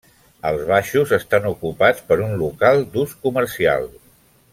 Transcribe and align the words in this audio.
Els 0.51 0.61
baixos 0.69 1.11
estan 1.17 1.45
ocupats 1.49 2.01
per 2.07 2.17
un 2.29 2.33
local 2.45 2.81
d'ús 2.97 3.13
comercial. 3.29 3.87